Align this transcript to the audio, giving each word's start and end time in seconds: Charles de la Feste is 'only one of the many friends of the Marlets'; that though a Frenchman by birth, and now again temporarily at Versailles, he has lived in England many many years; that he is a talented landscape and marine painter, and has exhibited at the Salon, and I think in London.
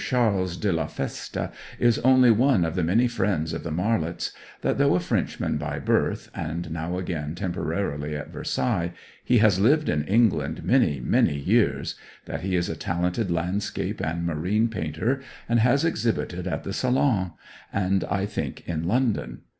Charles 0.03 0.57
de 0.57 0.73
la 0.73 0.87
Feste 0.87 1.51
is 1.77 1.99
'only 1.99 2.31
one 2.31 2.65
of 2.65 2.73
the 2.73 2.83
many 2.83 3.07
friends 3.07 3.53
of 3.53 3.61
the 3.63 3.69
Marlets'; 3.69 4.31
that 4.61 4.79
though 4.79 4.95
a 4.95 4.99
Frenchman 4.99 5.57
by 5.57 5.77
birth, 5.77 6.31
and 6.33 6.71
now 6.71 6.97
again 6.97 7.35
temporarily 7.35 8.15
at 8.15 8.31
Versailles, 8.31 8.93
he 9.23 9.37
has 9.37 9.59
lived 9.59 9.89
in 9.89 10.03
England 10.05 10.63
many 10.63 10.99
many 10.99 11.37
years; 11.37 11.93
that 12.25 12.41
he 12.41 12.55
is 12.55 12.67
a 12.67 12.75
talented 12.75 13.29
landscape 13.29 14.01
and 14.03 14.25
marine 14.25 14.69
painter, 14.69 15.21
and 15.47 15.59
has 15.59 15.85
exhibited 15.85 16.47
at 16.47 16.63
the 16.63 16.73
Salon, 16.73 17.33
and 17.71 18.03
I 18.05 18.25
think 18.25 18.67
in 18.67 18.85
London. 18.87 19.41